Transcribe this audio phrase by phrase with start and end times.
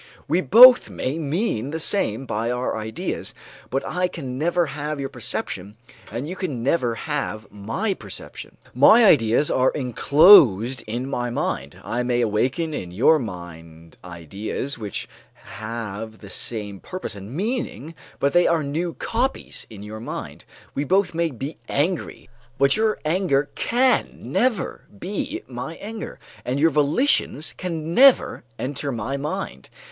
[0.27, 3.35] We both may mean the same by our ideas,
[3.69, 5.75] but I can never have your perception
[6.11, 8.57] and you can never have my perception.
[8.73, 11.77] My ideas are enclosed in my mind.
[11.83, 18.33] I may awaken in your mind ideas which have the same purpose and meaning, but
[18.33, 20.45] they are new copies in your mind.
[20.73, 22.27] We both may be angry,
[22.57, 29.15] but your anger can never be my anger, and your volitions can never enter my
[29.15, 29.69] mind.